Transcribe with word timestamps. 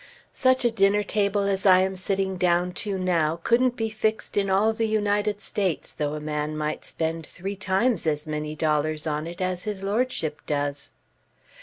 "Such 0.33 0.65
a 0.65 0.71
dinner 0.71 1.03
table 1.03 1.43
as 1.43 1.63
I 1.63 1.81
am 1.81 1.95
sitting 1.95 2.35
down 2.35 2.73
to 2.81 2.97
now 2.97 3.39
couldn't 3.43 3.75
be 3.75 3.91
fixed 3.91 4.35
in 4.35 4.49
all 4.49 4.73
the 4.73 4.87
United 4.87 5.39
States 5.39 5.91
though 5.91 6.15
a 6.15 6.19
man 6.19 6.57
might 6.57 6.83
spend 6.83 7.23
three 7.23 7.55
times 7.55 8.07
as 8.07 8.25
many 8.25 8.55
dollars 8.55 9.05
on 9.05 9.27
it 9.27 9.41
as 9.41 9.65
his 9.65 9.83
lordship 9.83 10.41
does." 10.47 10.93